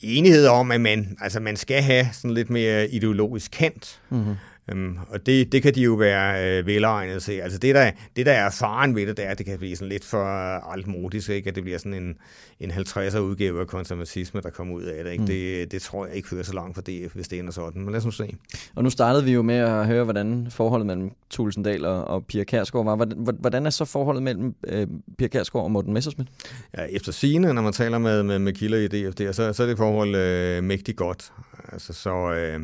enighed 0.00 0.46
om, 0.46 0.70
at 0.70 0.80
man, 0.80 1.16
altså, 1.20 1.40
man 1.40 1.56
skal 1.56 1.82
have 1.82 2.06
sådan 2.12 2.34
lidt 2.34 2.50
mere 2.50 2.88
ideologisk 2.88 3.50
kant. 3.50 4.00
Mm-hmm. 4.10 4.34
Øhm, 4.72 4.98
og 5.08 5.26
det, 5.26 5.52
det 5.52 5.62
kan 5.62 5.74
de 5.74 5.80
jo 5.80 5.94
være 5.94 6.58
øh, 6.58 6.66
velegnet 6.66 7.22
til. 7.22 7.32
Altså 7.32 7.58
det 7.58 7.74
der, 7.74 7.90
det, 8.16 8.26
der 8.26 8.32
er 8.32 8.50
faren 8.50 8.96
ved 8.96 9.06
det, 9.06 9.16
det 9.16 9.24
er, 9.24 9.30
at 9.30 9.38
det 9.38 9.46
kan 9.46 9.58
blive 9.58 9.76
sådan 9.76 9.88
lidt 9.88 10.04
for 10.04 10.24
altmodisk, 10.72 11.28
ikke? 11.28 11.48
at 11.48 11.54
det 11.54 11.62
bliver 11.62 11.78
sådan 11.78 11.94
en, 11.94 12.16
en 12.60 12.70
50'er 12.70 13.18
udgave 13.18 13.60
af 13.60 13.66
konservatisme, 13.66 14.40
der 14.40 14.50
kommer 14.50 14.74
ud 14.74 14.82
af 14.82 15.04
det. 15.04 15.12
Ikke? 15.12 15.22
Mm. 15.22 15.26
det. 15.26 15.72
Det 15.72 15.82
tror 15.82 16.06
jeg 16.06 16.16
ikke 16.16 16.28
fører 16.28 16.42
så 16.42 16.54
langt 16.54 16.74
for 16.74 16.82
DF, 16.82 17.14
hvis 17.14 17.28
det 17.28 17.38
ender 17.38 17.52
sådan. 17.52 17.82
Men 17.82 17.90
lad 17.90 17.98
os 17.98 18.04
nu 18.04 18.10
se. 18.10 18.36
Og 18.74 18.84
nu 18.84 18.90
startede 18.90 19.24
vi 19.24 19.32
jo 19.32 19.42
med 19.42 19.56
at 19.56 19.86
høre, 19.86 20.04
hvordan 20.04 20.46
forholdet 20.50 20.86
mellem 20.86 21.10
Tulsendal 21.30 21.84
og, 21.84 22.04
og 22.04 22.26
Pia 22.26 22.44
Kærsgaard 22.44 22.84
var. 22.84 22.96
Hvordan, 22.96 23.36
hvordan 23.40 23.66
er 23.66 23.70
så 23.70 23.84
forholdet 23.84 24.22
mellem 24.22 24.54
øh, 24.66 24.86
Pia 25.18 25.28
Kærsgaard 25.28 25.64
og 25.64 25.70
Morten 25.70 25.92
Messersmith? 25.92 26.30
Ja, 26.78 26.84
efter 26.84 27.12
sine, 27.12 27.52
når 27.52 27.62
man 27.62 27.72
taler 27.72 27.98
med, 27.98 28.22
med, 28.22 28.38
med 28.38 28.52
kilder 28.52 28.78
i 28.78 28.88
DF, 28.88 29.34
så, 29.36 29.52
så 29.52 29.62
er 29.62 29.66
det 29.66 29.76
forhold 29.76 30.14
øh, 30.14 30.64
mægtigt 30.64 30.96
godt. 30.96 31.32
Altså 31.72 31.92
så... 31.92 32.32
Øh, 32.32 32.60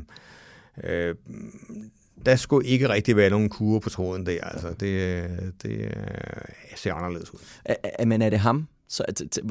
Øh, 0.85 1.14
der 2.26 2.37
skulle 2.37 2.69
ikke 2.69 2.88
rigtig 2.88 3.17
være 3.17 3.31
nogen 3.31 3.49
kur 3.49 3.79
på 3.79 3.91
tråden 3.91 4.26
der. 4.26 4.45
Altså, 4.45 4.75
det, 4.81 5.25
det 5.62 5.95
ser 6.76 6.95
anderledes 6.95 7.35
ud. 7.35 7.38
Er, 7.64 8.05
men 8.05 8.23
er 8.23 8.31
det 8.31 8.38
ham? 8.38 8.69
Så 8.88 9.05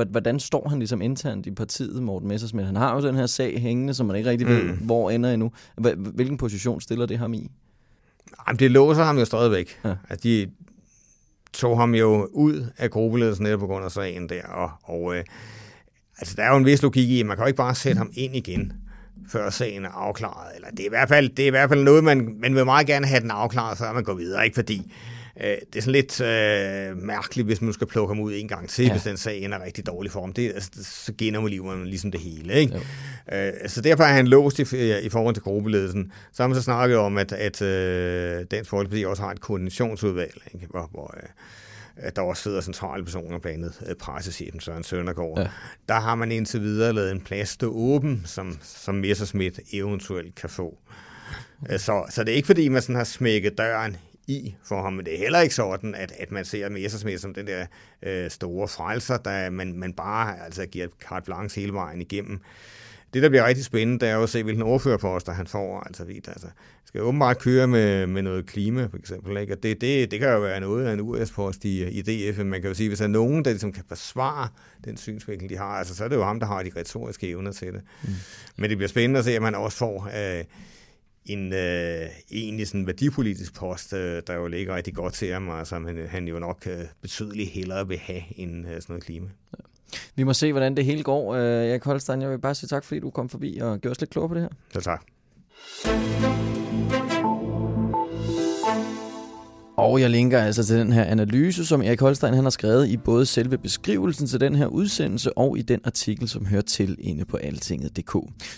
hvordan 0.10 0.40
står 0.40 0.70
han 0.70 0.80
ligesom 0.80 1.02
internt 1.02 1.46
i 1.46 1.52
partiet, 1.52 2.04
Morten 2.04 2.28
Messersmith? 2.28 2.66
Han 2.66 2.76
har 2.76 2.96
jo 2.96 3.08
den 3.08 3.16
her 3.16 3.26
sag 3.26 3.62
hængende, 3.62 3.94
som 3.94 4.06
man 4.06 4.16
ikke 4.16 4.30
rigtig 4.30 4.48
ved, 4.48 4.64
mm. 4.64 4.78
hvor 4.78 5.10
ender 5.10 5.34
endnu. 5.34 5.52
Hvilken 5.96 6.38
position 6.38 6.82
stiller 6.82 7.06
det 7.06 7.18
ham 7.18 7.34
i? 7.34 7.52
Jamen, 8.48 8.60
det 8.60 8.72
låser 8.72 9.04
ham 9.04 9.18
jo 9.18 9.26
stadigvæk. 9.26 9.80
Ja. 9.86 9.96
At 10.10 10.24
de 10.24 10.48
tog 11.54 11.78
ham 11.78 11.96
jo 11.96 12.30
ud 12.32 12.66
af 12.78 12.92
gruppeledelsen 12.92 13.44
netop 13.44 13.60
på 13.60 13.68
grund 13.68 13.86
af 13.86 13.92
sagen 13.92 14.30
der, 14.30 14.44
og, 14.44 14.72
og 14.84 15.16
øh, 15.16 15.24
altså, 16.18 16.36
der 16.36 16.44
er 16.44 16.50
jo 16.52 16.58
en 16.58 16.66
vis 16.66 16.82
logik 16.82 17.10
i, 17.10 17.20
at 17.20 17.26
man 17.26 17.38
kan 17.38 17.44
jo 17.44 17.48
ikke 17.48 17.58
bare 17.58 17.76
sætte 17.76 17.98
ham 17.98 18.12
ind 18.14 18.36
igen 18.36 18.74
før 19.30 19.50
sagen 19.50 19.86
er 19.86 19.90
afklaret. 19.90 20.56
Eller 20.56 20.70
det 20.70 20.80
er 20.80 20.86
i 20.86 20.90
hvert 20.90 21.10
fald, 21.10 21.30
det 21.30 21.44
er 21.44 21.48
i 21.48 21.50
hvert 21.50 21.70
fald 21.70 21.84
noget, 21.84 22.04
man, 22.04 22.36
man 22.40 22.56
vil 22.56 22.66
meget 22.66 22.88
gerne 22.88 23.08
have 23.08 23.22
den 23.22 23.32
afklaret, 23.32 23.78
før 23.78 23.94
man 23.94 24.04
går 24.04 24.14
videre. 24.14 24.46
Ikke 24.46 24.56
fordi 24.56 24.94
øh, 25.44 25.56
det 25.74 25.76
er 25.76 25.82
sådan 25.82 25.92
lidt 25.92 26.22
øh, 26.22 26.98
mærkeligt, 26.98 27.46
hvis 27.46 27.62
man 27.62 27.74
skal 27.74 27.88
plukke 27.88 28.14
ham 28.14 28.24
ud 28.24 28.34
en 28.34 28.48
gang 28.48 28.70
til, 28.70 28.86
ja. 28.86 28.92
hvis 28.92 29.04
den 29.04 29.18
sag 29.18 29.44
er 29.44 29.66
rigtig 29.66 29.86
dårlig 29.86 30.12
for 30.12 30.22
ham. 30.22 30.34
Det, 30.34 30.52
altså, 30.54 30.70
så 30.84 31.14
livet 31.48 31.66
man 31.66 31.86
ligesom 31.86 32.12
det 32.12 32.22
hele. 32.22 32.54
Ikke? 32.54 32.80
Øh, 33.34 33.52
så 33.68 33.82
derfor 33.82 34.04
er 34.04 34.14
han 34.14 34.28
låst 34.28 34.60
i, 34.60 35.00
i 35.00 35.10
forhold 35.10 35.36
til 35.36 35.44
gruppeledelsen. 35.44 36.12
Så 36.34 36.44
har 36.44 36.48
man 36.48 36.56
så 36.56 36.62
snakket 36.62 36.98
om, 36.98 37.18
at, 37.18 37.32
at 37.32 37.62
øh, 37.62 38.46
Dansk 38.52 38.70
Folkeparti 38.70 39.06
også 39.06 39.24
har 39.24 39.32
et 39.32 39.42
koordinationsudvalg, 39.42 40.42
ikke? 40.54 40.68
hvor, 40.70 40.90
hvor 40.92 41.14
øh, 41.18 41.30
at 41.96 42.16
der 42.16 42.22
også 42.22 42.44
sidder 42.44 42.62
centrale 42.62 43.04
personer 43.04 43.40
blandt 43.40 43.58
andet 43.58 43.84
øh, 43.88 43.96
pressechefen 43.96 44.60
Søren 44.60 44.84
Søndergaard. 44.84 45.40
Ja. 45.40 45.48
Der 45.90 46.00
har 46.00 46.16
man 46.16 46.32
indtil 46.32 46.62
videre 46.62 46.94
lavet 46.94 47.12
en 47.12 47.22
plads 47.22 47.50
stå 47.50 47.72
åben, 47.72 48.24
som, 48.26 48.60
som 48.62 48.96
Messersmith 48.96 49.60
eventuelt 49.74 50.36
kan 50.36 50.50
få. 50.50 50.78
Øh, 51.70 51.80
så, 51.80 52.06
så 52.10 52.24
det 52.24 52.32
er 52.32 52.36
ikke 52.36 52.46
fordi, 52.46 52.68
man 52.68 52.82
sådan 52.82 52.96
har 52.96 53.04
smækket 53.04 53.58
døren 53.58 53.98
i 54.28 54.56
for 54.64 54.82
ham, 54.82 54.94
men 54.94 55.06
det 55.06 55.14
er 55.14 55.18
heller 55.18 55.40
ikke 55.40 55.56
sådan, 55.56 55.96
at, 55.96 56.14
at 56.20 56.32
man 56.32 56.46
ser 56.46 56.70
Messersmith 56.70 57.22
som 57.22 57.34
den 57.34 57.48
der 57.48 57.66
øh, 58.04 58.32
store 58.32 58.68
frelser, 58.68 59.18
der 59.18 59.50
man, 59.50 59.74
man 59.78 59.94
bare 59.94 60.46
altså, 60.46 60.66
giver 60.66 60.88
carte 61.02 61.26
blanche 61.26 61.62
hele 61.62 61.74
vejen 61.74 62.02
igennem. 62.02 62.42
Det, 63.14 63.24
der 63.24 63.30
bliver 63.30 63.48
rigtig 63.48 63.66
spændende, 63.66 64.00
det 64.06 64.10
er 64.10 64.16
jo 64.16 64.24
at 64.24 64.30
se, 64.30 64.44
hvilken 64.44 64.64
ordførerposter 64.64 65.32
han 65.32 65.48
får. 65.48 65.80
Altså, 65.80 66.04
vidt, 66.04 66.28
altså, 66.28 66.48
skal 66.86 67.02
åbenbart 67.02 67.40
køre 67.40 67.68
med, 67.68 68.08
med 68.08 68.22
noget 68.22 68.46
klima, 68.46 68.86
for 68.86 68.98
eksempel. 68.98 69.38
Ikke? 69.38 69.54
Og 69.54 69.64
det, 69.64 69.82
det, 69.82 70.12
det 70.12 70.20
kan 70.20 70.30
jo 70.30 70.40
være 70.40 70.60
noget 70.60 70.86
af 70.86 70.94
en 70.94 71.00
US-post 71.00 71.66
i, 71.66 71.90
i 71.90 72.02
DF. 72.02 72.38
Man 72.38 72.62
kan 72.62 72.68
jo 72.68 72.74
sige, 72.74 72.90
hvis 72.90 73.00
der 73.00 73.06
er 73.06 73.10
nogen, 73.10 73.46
der 73.46 73.52
ligesom 73.52 73.72
kan 73.74 73.84
forsvare 73.88 74.48
den 74.86 74.98
synsvinkel, 74.98 75.50
de 75.50 75.58
har, 75.58 75.66
altså, 75.66 75.96
så 75.96 76.04
er 76.04 76.08
det 76.08 76.16
jo 76.16 76.24
ham, 76.24 76.40
der 76.40 76.48
har 76.48 76.64
de 76.64 76.72
retoriske 76.76 77.30
evner 77.30 77.52
til 77.52 77.74
det. 77.74 77.82
Mm. 78.04 78.10
Men 78.58 78.70
det 78.70 78.78
bliver 78.78 78.90
spændende 78.90 79.20
at 79.20 79.26
se, 79.26 79.36
at 79.36 79.42
man 79.42 79.56
også 79.56 79.78
får 79.78 80.10
øh, 80.16 80.44
en 81.26 81.54
øh, 81.54 82.10
egentlig 82.32 82.68
sådan 82.68 82.88
værdipolitisk 82.88 83.54
post, 83.54 83.94
øh, 83.94 84.22
der 84.28 84.34
jo 84.34 84.48
ligger 84.48 84.76
rigtig 84.76 84.94
godt 84.96 85.14
til 85.14 85.34
ham, 85.34 85.50
altså, 85.50 85.80
men 85.80 86.08
han 86.08 86.28
jo 86.28 86.40
nok 86.40 86.68
øh, 86.68 86.86
betydeligt 87.02 87.50
hellere 87.50 87.88
vil 87.88 87.98
have 87.98 88.22
end 88.36 88.68
øh, 88.68 88.74
sådan 88.74 88.86
noget 88.88 89.04
klima. 89.04 89.28
Ja. 89.58 89.71
Vi 90.16 90.24
må 90.24 90.34
se, 90.34 90.52
hvordan 90.52 90.78
det 90.78 90.86
hele 90.86 91.04
går. 91.04 91.36
Jeg 91.36 91.70
Erik 91.72 91.84
Holstein, 91.84 92.22
jeg 92.22 92.30
vil 92.30 92.40
bare 92.40 92.56
sige 92.56 92.68
tak, 92.68 92.84
fordi 92.84 93.00
du 93.00 93.10
kom 93.10 93.30
forbi 93.30 93.60
og 93.62 93.80
gjorde 93.80 93.92
os 93.92 94.00
lidt 94.00 94.10
klogere 94.10 94.30
på 94.30 94.36
det 94.36 94.42
her. 94.42 94.50
Ja, 94.76 94.80
tak. 94.80 96.41
Og 99.82 100.02
jeg 100.02 100.10
linker 100.10 100.40
altså 100.40 100.64
til 100.64 100.78
den 100.78 100.94
her 100.94 101.04
analyse, 101.04 101.66
som 101.66 101.82
Erik 101.82 102.00
Holstein 102.00 102.34
han 102.34 102.44
har 102.44 102.50
skrevet 102.50 102.88
i 102.88 102.98
både 102.98 103.26
selve 103.26 103.58
beskrivelsen 103.58 104.28
til 104.28 104.40
den 104.40 104.56
her 104.56 104.66
udsendelse 104.66 105.38
og 105.38 105.58
i 105.58 105.62
den 105.62 105.80
artikel, 105.86 106.30
som 106.30 106.46
hører 106.46 106.62
til 106.62 106.98
inde 107.00 107.26
på 107.26 107.38
altinget.dk. 107.38 108.16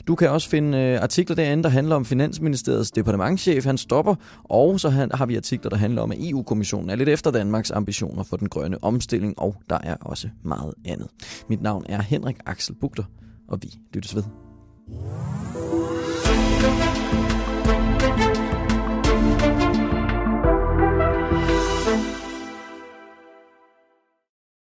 Du 0.08 0.16
kan 0.16 0.30
også 0.30 0.50
finde 0.50 0.78
øh, 0.78 1.02
artikler 1.02 1.36
derinde, 1.36 1.64
der 1.64 1.70
handler 1.70 1.96
om 1.96 2.06
Finansministeriets 2.06 2.92
departementchef, 2.92 3.66
han 3.66 3.78
stopper, 3.78 4.16
og 4.44 4.80
så 4.80 4.90
har 4.90 5.26
vi 5.26 5.36
artikler, 5.36 5.70
der 5.70 5.78
handler 5.78 6.02
om, 6.02 6.12
at 6.12 6.18
EU-kommissionen 6.22 6.90
er 6.90 6.96
lidt 6.96 7.10
efter 7.10 7.32
Danmarks 7.32 7.72
ambitioner 7.72 8.24
for 8.24 8.38
den 8.38 8.50
grønne 8.50 8.84
omstilling, 8.84 9.40
og 9.40 9.56
der 9.70 9.78
er 9.84 9.96
også 10.02 10.30
meget 10.44 10.74
andet. 10.86 11.08
Mit 11.50 11.62
navn 11.62 11.86
er 11.90 12.02
Henrik 12.02 12.38
Axel 12.46 12.76
Bugter, 12.76 13.04
og 13.50 13.60
vi 13.62 13.74
lyttes 13.94 14.16
ved. 14.16 14.24